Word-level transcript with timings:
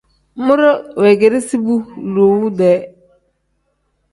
Muure 0.45 0.71
weegeresi 1.01 1.55
bu 1.65 1.75
lowu-dee. 2.13 2.79